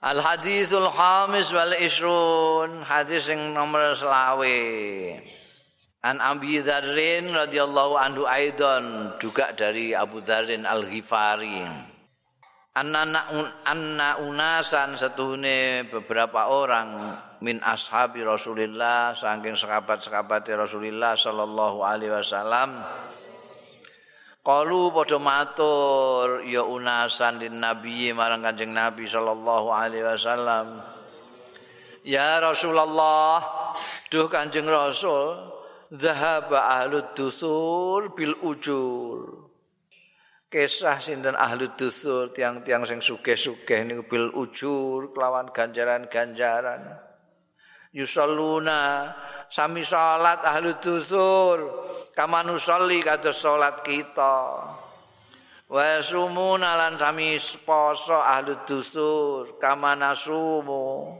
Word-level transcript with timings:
Al 0.00 0.16
hadithul 0.16 0.88
khamis 0.88 1.52
wal 1.52 1.76
isrun 1.76 2.80
hadis 2.88 3.28
yang 3.28 3.52
nomor 3.52 3.92
selawe. 3.92 4.56
An 6.00 6.16
Abi 6.24 6.64
Dzarrin 6.64 7.28
radhiyallahu 7.28 8.00
anhu 8.00 8.24
aidon 8.24 9.12
juga 9.20 9.52
dari 9.52 9.92
Abu 9.92 10.24
Dzarrin 10.24 10.64
Al 10.64 10.88
Ghifari. 10.88 11.60
Anna 12.72 13.04
anna 13.68 14.16
unasan 14.24 14.96
setuhune 14.96 15.84
beberapa 15.92 16.48
orang 16.48 17.12
min 17.44 17.60
ashabi 17.60 18.24
Rasulillah 18.24 19.12
saking 19.12 19.52
sahabat-sahabat 19.52 20.48
Rasulillah 20.48 21.12
sallallahu 21.12 21.84
alaihi 21.84 22.16
wasallam 22.16 22.80
Kalu 24.40 24.88
padha 24.96 25.20
matur 25.20 26.40
ya 26.48 26.64
unasan 26.64 27.44
din 27.44 27.60
nabi 27.60 28.08
marang 28.16 28.40
Kanjeng 28.40 28.72
Nabi 28.72 29.04
sallallahu 29.04 29.68
alaihi 29.68 30.00
wasallam. 30.00 30.80
Ya 32.00 32.40
Rasulullah, 32.40 33.44
duh 34.08 34.32
Kanjeng 34.32 34.64
Rasul, 34.64 35.36
zahaba 35.92 36.80
ahlu 36.80 37.04
dusur 37.12 38.16
bil 38.16 38.32
ujur. 38.40 39.44
Kisah 40.48 40.96
sinten 41.04 41.36
ahlu 41.36 41.76
dusur 41.76 42.32
tiang-tiang 42.32 42.88
sing 42.88 43.04
sugih-sugih 43.04 43.84
niku 43.84 44.08
bil 44.08 44.32
ujur 44.32 45.12
kelawan 45.12 45.52
ganjaran-ganjaran. 45.52 46.96
Yusalluna 47.92 49.12
sami 49.50 49.82
salat 49.82 50.40
ahlu 50.46 50.78
dusur. 50.78 51.58
kamanu 52.14 52.54
sholli 52.56 53.02
kados 53.02 53.42
salat 53.42 53.82
kita. 53.82 54.62
Wa 55.70 56.02
sumuna 56.02 56.74
lan 56.78 56.94
sami 56.98 57.38
poso 57.66 58.18
ahli 58.18 58.54
dusur 58.66 59.58
kamana 59.58 60.14
sumu? 60.14 61.18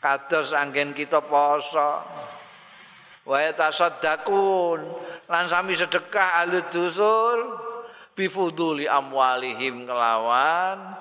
Kados 0.00 0.54
anggen 0.54 0.94
kita 0.94 1.22
poso. 1.26 2.02
Wa 3.26 3.38
tasaddaqun 3.52 4.80
lan 5.28 5.44
sami 5.46 5.74
sedekah 5.74 6.46
ahli 6.46 6.62
dusur 6.70 7.36
bifuduli 8.14 8.90
amwalihim 8.90 9.86
kelawan. 9.86 10.98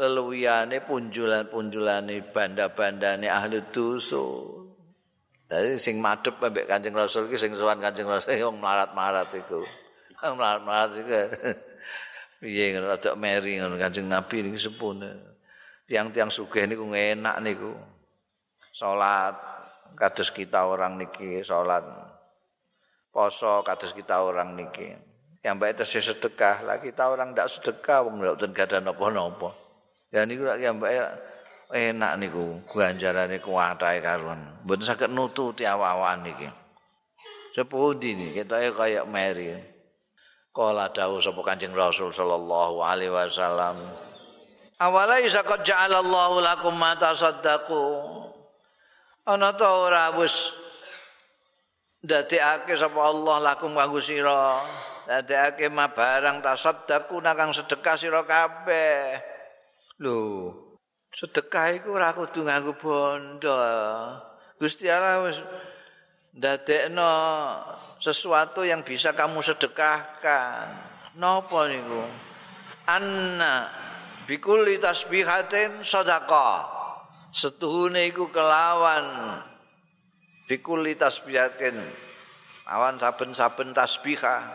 Leluwiane 0.00 0.80
punjulan-punjulane 0.80 2.24
banda-bandane 2.32 3.28
ahli 3.28 3.60
dusur 3.68 4.69
Jadi 5.50 5.82
sing 5.82 5.98
madhep 5.98 6.38
mbek 6.38 6.70
Kanjeng 6.70 6.94
Rasul 6.94 7.26
iki 7.26 7.34
sing 7.34 7.50
sowan 7.58 7.82
Kanjeng 7.82 8.06
Rasul 8.06 8.38
wong 8.38 8.62
melarat-melarat 8.62 9.34
iku. 9.34 9.66
Wong 10.22 10.38
melarat-melarat 10.38 10.92
iku. 10.94 11.10
Piye 12.38 12.78
rada 12.78 13.18
meri 13.18 13.58
ngono 13.58 13.74
Kanjeng 13.74 14.06
Nabi 14.06 14.46
niki 14.46 14.62
sepune. 14.62 15.10
Tiang-tiang 15.90 16.30
sugih 16.30 16.70
niku 16.70 16.86
enak 16.86 17.42
niku. 17.42 17.74
Salat 18.70 19.34
kados 19.98 20.30
kita 20.30 20.70
orang 20.70 21.02
niki 21.02 21.42
salat. 21.42 21.82
Poso 23.10 23.66
kados 23.66 23.90
kita 23.90 24.22
orang 24.22 24.54
niki. 24.54 24.94
Yang 25.42 25.56
baik 25.56 25.72
itu 25.80 25.84
sedekah, 26.04 26.62
lah 26.68 26.78
kita 26.78 27.08
orang 27.10 27.32
ndak 27.32 27.48
sedekah 27.48 28.06
wong 28.06 28.22
ndak 28.22 28.54
gadah 28.54 28.78
napa-napa. 28.78 29.50
Ya 30.14 30.22
niku 30.22 30.46
yang 30.62 30.78
baik 30.78 31.00
enak 31.70 32.18
niku 32.18 32.62
ganjarane 32.66 33.38
kuwatahe 33.38 34.02
karuan. 34.02 34.40
Mboten 34.66 34.86
saged 34.86 35.10
nututi 35.10 35.64
awak-awakan 35.64 36.26
niki 36.26 36.48
sepundi 37.54 38.14
niki 38.14 38.42
ketoke 38.42 38.70
kaya 38.74 39.02
meri 39.06 39.54
kala 40.50 40.90
dawuh 40.90 41.22
sapa 41.22 41.40
Kanjeng 41.46 41.74
Rasul 41.74 42.10
sallallahu 42.10 42.82
alaihi 42.82 43.14
wasallam. 43.14 43.78
Awala 44.80 45.20
isa 45.20 45.44
qad 45.44 45.62
ja'alallahu 45.62 46.40
lakum 46.40 46.74
ma 46.74 46.96
tasaddaqu. 46.96 47.84
Ana 49.28 49.52
ta 49.52 49.68
ora 49.68 50.16
wis 50.16 50.56
dadekake 52.00 52.74
sapa 52.74 52.98
Allah 52.98 53.36
lakum 53.54 53.76
kanggo 53.76 54.00
sira. 54.00 54.58
Dadekake 55.04 55.68
ma 55.68 55.92
barang 55.92 56.40
tasaddaqu 56.40 57.20
nakang 57.20 57.52
sedekah 57.52 57.94
sira 57.94 58.24
kabeh. 58.24 59.20
Lho 60.00 60.69
sedekah 61.10 61.82
iku 61.82 61.98
ora 61.98 62.14
kudu 62.14 62.46
nganggo 62.46 62.78
bondo. 62.78 63.58
Gusti 64.56 64.86
Allah 64.86 65.26
wis 65.26 65.42
ndadekno 66.34 67.10
sesuatu 67.98 68.62
yang 68.62 68.86
bisa 68.86 69.10
kamu 69.12 69.42
sedekahkan. 69.42 70.70
Napa 71.18 71.66
niku? 71.66 72.02
Anna 72.86 73.66
bikulli 74.30 74.78
tasbihatin 74.78 75.82
sedekah. 75.82 76.78
Setuhune 77.30 78.10
iku 78.10 78.30
kelawan 78.30 79.38
bikulli 80.46 80.94
tasbihatin. 80.94 81.78
Awan 82.70 83.02
saben-saben 83.02 83.74
tasbihah 83.74 84.46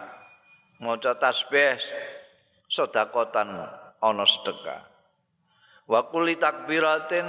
maca 0.79 1.19
tasbih 1.19 1.75
sedakotan 2.71 3.51
ana 3.99 4.23
sedekah. 4.23 4.94
Wa 5.85 6.01
kulli 6.09 6.37
takbiratin 6.37 7.25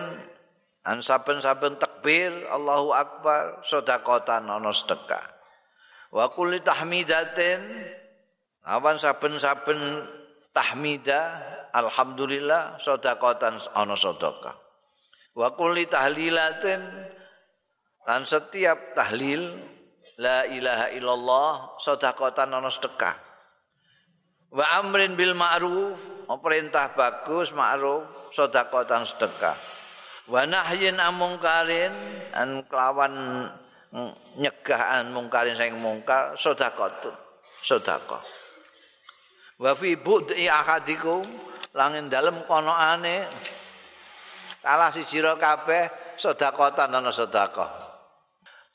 an 0.86 1.02
saben-saben 1.02 1.76
takbir 1.76 2.30
Allahu 2.46 2.94
akbar 2.94 3.60
sedekatan 3.66 4.46
ana 4.46 4.70
sedekah. 4.70 5.24
Wa 6.14 6.30
kulli 6.30 6.62
tahmidatin 6.62 7.60
awan 8.62 8.96
saben-saben 8.96 10.06
tahmidah 10.54 11.42
alhamdulillah 11.74 12.78
sedekatan 12.78 13.58
ana 13.74 13.98
sedekah. 13.98 14.54
Wa 15.36 15.52
kulli 15.52 15.84
tahlilatin 15.90 16.80
dan 18.06 18.22
setiap 18.22 18.94
tahlil 18.94 19.58
la 20.16 20.46
ilaha 20.48 20.86
illallah 20.94 21.76
sedekatan 21.82 22.54
ana 22.54 22.70
sedekah. 22.70 23.18
Wa 24.54 24.80
amrin 24.80 25.18
bil 25.18 25.34
ma'ruf 25.34 26.15
perintah 26.34 26.90
bagus 26.98 27.54
ma'ruf 27.54 28.34
sedekatan 28.34 29.06
sedekah. 29.06 29.54
Wa 30.26 30.42
nahyin 30.42 30.98
amungkarin 30.98 31.94
an 32.34 32.66
kelawan 32.66 33.46
nyegahan 34.34 35.14
mungkarin 35.14 35.54
sing 35.54 35.78
mungkar 35.78 36.34
sedekah. 36.34 36.90
Sedekah. 37.62 38.22
Wa 39.62 39.72
fi 39.78 39.94
bud'i 39.94 40.50
ahadikum 40.50 41.22
langin 41.78 42.10
dalem 42.10 42.42
konoane 42.50 43.24
kalah 44.66 44.90
siji 44.90 45.22
ro 45.22 45.38
kabeh 45.38 46.18
sedekatan 46.18 46.90
ana 46.90 47.14
sedekah. 47.14 47.86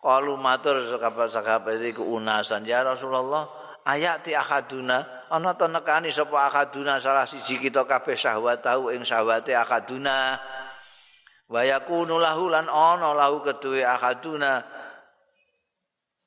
Kalu 0.02 0.34
matur 0.34 0.82
sahabat-sahabat 0.82 1.78
iku 1.94 2.02
unasan 2.18 2.66
ya 2.66 2.82
Rasulullah 2.82 3.46
ayati 3.86 4.34
ahaduna 4.34 5.21
ana 5.32 5.56
ta 5.56 5.72
nekani 5.72 6.12
sapa 6.12 6.52
akaduna 6.52 7.00
salah 7.00 7.24
siji 7.24 7.56
kita 7.56 7.88
kabeh 7.88 8.20
syahwat 8.20 8.60
tahu 8.60 8.92
ing 8.92 9.08
syahwate 9.08 9.56
akaduna 9.56 10.36
wa 11.48 11.62
yakunu 11.64 12.20
lahu 12.20 12.52
lan 12.52 12.68
ana 12.68 13.16
lahu 13.16 13.40
keduwe 13.40 13.88
akaduna 13.88 14.60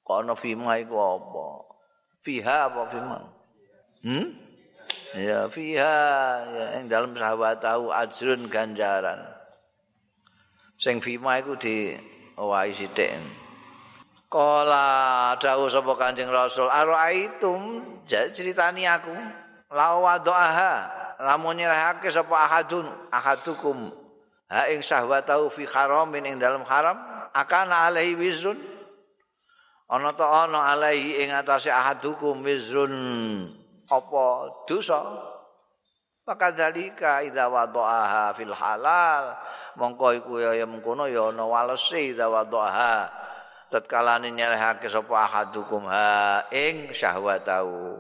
kono 0.01 0.33
fima 0.33 0.81
iku 0.81 0.97
apa? 0.97 1.47
Fiha 2.25 2.73
apa 2.73 2.81
fima 2.89 3.21
hmm? 4.09 4.27
Ya 5.21 5.47
fiha. 5.53 5.97
Ya 6.49 6.67
ing 6.81 6.89
dalam 6.89 7.13
syahwat 7.13 7.61
tahu 7.61 7.93
ajrun 7.93 8.49
ganjaran. 8.49 9.21
Sing 10.81 11.05
fima 11.05 11.37
iku 11.45 11.61
di 11.61 11.93
wae 12.41 12.73
sithik 12.73 13.44
Kala 14.29 15.35
dawuh 15.39 15.71
sapa 15.71 15.95
Kanjeng 15.95 16.31
Rasul, 16.31 16.67
"Ara'aitum?" 16.67 17.83
Ceritani 18.09 18.83
aku. 18.89 19.15
Lawa 19.75 20.23
doaha, 20.23 20.87
lamun 21.19 21.59
nyerahake 21.59 22.11
sapa 22.11 22.47
ahadun, 22.47 22.87
ahadukum 23.11 23.91
ha 24.47 24.71
ing 24.71 24.79
syahwatahu 24.85 25.51
fi 25.51 25.67
haramin 25.67 26.31
ing 26.31 26.37
dalam 26.39 26.63
haram, 26.63 26.95
akan 27.35 27.75
alaihi 27.75 28.15
wizrun. 28.15 28.59
Ana 29.91 30.15
ta 30.15 30.47
ana 30.47 30.73
alaihi 30.75 31.27
ing 31.27 31.35
atase 31.35 31.75
ahadukum 31.75 32.41
wizrun 32.47 32.95
apa 33.91 34.25
dosa? 34.65 35.03
Maka 36.25 36.57
dalika 36.57 37.21
idza 37.21 37.53
wada'aha 37.53 38.33
fil 38.33 38.55
halal, 38.55 39.37
mongko 39.77 40.07
iku 40.25 40.41
ya 40.41 40.65
mengkono 40.65 41.05
ya 41.05 41.29
ana 41.29 41.45
walese 41.45 42.15
idza 42.15 42.33
wada'aha 42.33 43.25
tatkalane 43.75 44.31
nyelehake 44.31 44.87
sapa 44.87 45.27
ahadukum 45.27 45.91
ha 45.91 46.47
ing 46.55 46.95
syahwatau 46.95 47.99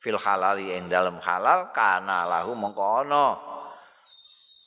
fil 0.00 0.16
halali 0.16 0.72
ing 0.72 0.88
dalem 0.88 1.20
halal 1.20 1.68
kana 1.76 2.24
lahu 2.24 2.56
mongko 2.56 3.04
ana. 3.04 3.36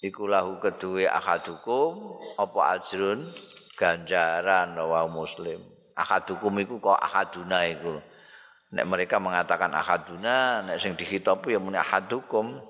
Iku 0.06 0.30
lahu 0.30 0.62
kedue 0.62 1.10
ahadukum 1.10 2.22
apa 2.38 2.78
ajrun? 2.78 3.26
Ganjaran 3.74 4.78
wa 4.78 5.10
muslim. 5.10 5.58
Ahadukum 5.98 6.54
iku 6.62 6.78
kok 6.78 7.02
ahaduna 7.02 7.66
iku. 7.66 7.98
Nek 8.78 8.86
mereka 8.86 9.18
mengatakan 9.18 9.74
ahaduna 9.74 10.62
nek 10.62 10.78
sing 10.78 10.94
dikitab 10.94 11.42
ya 11.50 11.58
muni 11.58 11.82
ahadukum. 11.82 12.62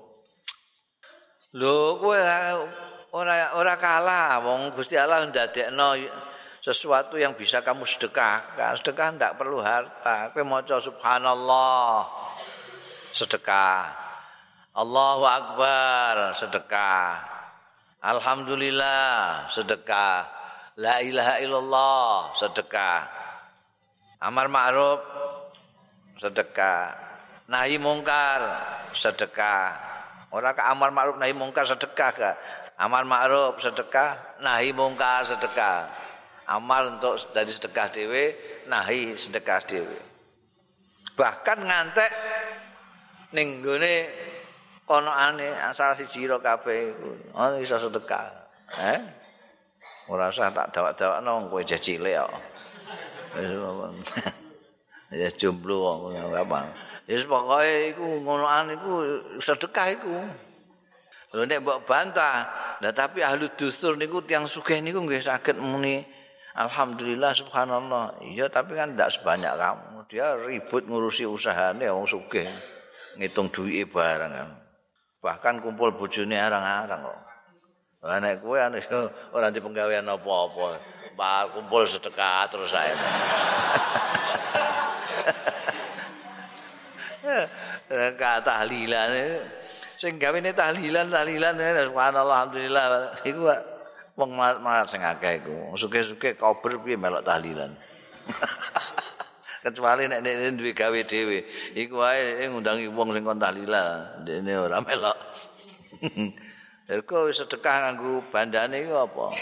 Lho 1.52 2.00
kowe 2.00 2.16
ora 3.12 3.52
ora 3.60 3.74
kalah 3.76 4.40
wong 4.40 4.72
Gusti 4.72 4.96
Allah 4.96 5.28
ndadekno 5.28 6.00
sesuatu 6.64 7.20
yang 7.20 7.36
bisa 7.36 7.60
kamu 7.60 7.84
sedekahkan. 7.84 8.80
Sedekah 8.80 9.20
ndak 9.20 9.36
perlu 9.36 9.60
harta. 9.60 10.32
Kowe 10.32 10.40
maca 10.48 10.80
subhanallah 10.80 12.08
sedekah. 13.12 13.92
Allahu 14.72 15.28
akbar 15.28 16.32
sedekah. 16.32 17.20
Alhamdulillah 18.00 19.44
sedekah. 19.52 20.24
La 20.80 21.04
ilaha 21.04 21.36
illallah 21.44 22.32
sedekah. 22.32 23.00
Amar 24.24 24.48
ma'ruf 24.48 25.04
sedekah. 26.16 26.96
Nahi 27.44 27.76
mungkar 27.76 28.40
sedekah. 28.96 29.92
Ora 30.32 30.56
ka 30.56 30.72
amar 30.72 30.88
ma'ruf 30.96 31.20
nahi 31.20 31.36
mungkar 31.36 31.68
sedekah 31.68 32.10
ka. 32.16 32.32
Amar 32.74 33.06
ma'ruf 33.06 33.62
sedekah, 33.62 34.42
nahi 34.42 34.74
mungkar 34.74 35.22
sedekah. 35.22 35.86
Amal 36.44 37.00
untuk 37.00 37.16
dari 37.32 37.48
sedekah 37.48 37.88
dhewe, 37.88 38.36
nahi 38.68 39.16
sedekah 39.16 39.60
dhewe. 39.64 39.98
Bahkan 41.16 41.58
ngantek 41.64 42.12
ning 43.32 43.64
gone 43.64 43.94
konokane 44.84 45.48
asal 45.64 45.96
siji 45.96 46.28
ro 46.28 46.42
kabeh 46.42 46.92
iku. 46.92 47.10
Oh 47.38 47.56
iso 47.56 47.80
sedekah. 47.80 48.28
Eh? 48.76 49.00
Usah 50.04 50.52
tak 50.52 50.68
dawak-dawakno 50.68 51.48
kowe 51.48 51.62
cilik 51.64 52.16
kok. 52.20 52.32
Ya 55.14 55.30
jomblo 55.30 56.10
wong 56.10 56.18
apa. 56.34 56.74
Ya 57.06 57.22
pokoke 57.22 57.94
iku 57.94 58.18
ngonoan 58.18 58.74
iku 58.74 58.92
sedekah 59.38 59.94
iku. 59.94 60.16
Lho 61.34 61.42
nek 61.46 61.62
mbok 61.62 61.86
bantah, 61.86 62.46
nah 62.82 62.90
tapi 62.90 63.22
ahli 63.22 63.46
dusur 63.54 63.94
niku 63.94 64.26
tiang 64.26 64.50
sugih 64.50 64.82
niku 64.82 65.02
nggih 65.02 65.22
saged 65.22 65.58
muni 65.58 66.02
alhamdulillah 66.54 67.34
subhanallah. 67.34 68.22
Iya 68.22 68.46
tapi 68.48 68.78
kan 68.78 68.94
ndak 68.94 69.10
sebanyak 69.14 69.52
kamu. 69.54 70.06
Dia 70.08 70.38
ribut 70.38 70.86
ngurusi 70.86 71.26
usahane 71.26 71.90
wong 71.90 72.06
sugih. 72.06 72.46
Ngitung 73.18 73.50
duwike 73.50 73.90
barang 73.90 74.32
kan. 74.32 74.50
Bahkan 75.22 75.60
kumpul 75.62 75.94
bojone 75.94 76.38
arang-arang 76.38 77.02
kok. 77.04 77.18
Lah 78.04 78.20
nek 78.20 78.44
kowe 78.44 78.58
ora 79.34 79.48
di 79.50 79.60
penggawean 79.60 80.06
apa-apa. 80.06 80.78
Pak 81.14 81.56
kumpul 81.56 81.86
sedekah 81.86 82.46
terus 82.50 82.70
saya. 82.70 82.94
Kata 88.20 88.44
tahlilan 88.44 89.40
sing 89.96 90.20
gawene 90.20 90.52
tahlilan 90.52 91.08
tahlilan 91.08 91.56
subhanallah 91.88 92.36
alhamdulillah 92.44 93.16
iku 93.24 93.48
wong 94.14 94.30
marat 94.38 94.86
sing 94.86 95.02
akeh 95.02 95.42
iku 95.42 95.74
suke-suke 95.74 96.38
kober 96.38 96.82
piye 96.82 96.94
melok 96.94 97.26
tahlilan 97.26 97.74
kecuali 99.64 100.06
nek 100.06 100.20
nek 100.22 100.54
duwe 100.56 100.72
gawe 100.72 101.00
dhewe 101.06 101.38
iku 101.74 102.00
wae 102.00 102.46
ngundangi 102.48 102.86
wong 102.90 103.10
sing 103.10 103.22
kon 103.26 103.38
tahlilan 103.42 104.24
dene 104.26 104.54
ora 104.58 104.78
melok 104.80 105.18
Erko 106.84 107.32
sedekah 107.32 107.80
nganggo 107.80 108.28
bandane 108.28 108.84
iku 108.84 109.08
apa? 109.08 109.32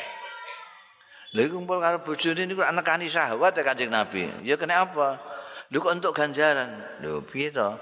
Lha 1.35 1.43
kumpul 1.51 1.83
karo 1.83 1.99
bojone 1.99 2.47
niku 2.47 2.63
anekani 2.63 3.11
syahwat 3.11 3.59
ya 3.59 3.67
Kanjeng 3.67 3.91
Nabi. 3.91 4.31
Ya 4.47 4.55
kena 4.55 4.87
apa? 4.87 5.19
Lho 5.75 5.83
kok 5.83 5.91
untuk 5.91 6.15
ganjaran. 6.15 6.79
Lho 7.03 7.19
piye 7.27 7.51
to? 7.51 7.75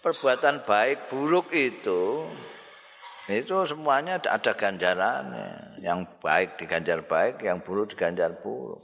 perbuatan 0.00 0.64
baik 0.64 1.12
buruk 1.12 1.52
itu 1.52 2.24
itu 3.30 3.54
semuanya 3.66 4.18
ada 4.18 4.52
ganjarannya. 4.52 5.78
Yang 5.78 6.00
baik 6.18 6.58
diganjar 6.58 7.06
baik 7.06 7.40
yang 7.46 7.62
buruk 7.62 7.94
diganjar 7.94 8.38
buruk. 8.42 8.82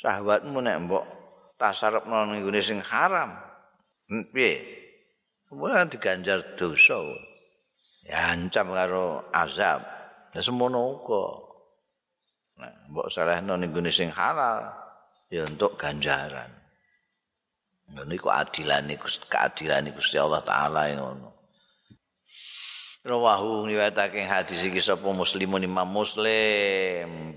Sahabatmu 0.00 0.58
nek 0.64 0.76
mbok 0.88 1.04
tasarep 1.60 2.08
nang 2.08 2.32
ngene 2.32 2.60
sing 2.64 2.80
haram 2.80 3.36
piye? 4.32 4.60
Kemudian 5.46 5.92
diganjar 5.92 6.56
dosa. 6.56 7.00
Ya 8.06 8.32
ancam 8.32 8.72
karo 8.72 9.28
azab. 9.34 9.84
Ya 10.32 10.40
semono 10.40 10.98
uga. 10.98 11.24
Nek 12.64 12.72
mbok 12.90 13.08
salehno 13.12 13.54
ning 13.60 13.72
sing 13.92 14.08
halal 14.14 14.68
ya 15.28 15.44
untuk 15.44 15.76
ganjaran. 15.76 16.48
Niku 17.90 18.30
adilan 18.30 18.86
niku 18.86 19.10
keadilan 19.26 19.90
Gusti 19.90 20.14
Allah 20.14 20.38
taala 20.46 20.86
ngono 20.94 21.39
rawahu 23.00 23.64
riwayatake 23.64 24.20
hadis 24.28 24.60
iki 24.60 24.80
sapa 24.80 25.08
muslimun 25.12 25.64
imam 25.64 25.88
muslim 25.88 27.29